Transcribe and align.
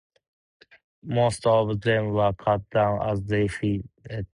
Most 1.03 1.45
of 1.45 1.79
them 1.81 2.07
were 2.09 2.33
cut 2.33 2.67
down 2.71 3.07
as 3.07 3.21
they 3.21 3.47
fled. 3.47 3.87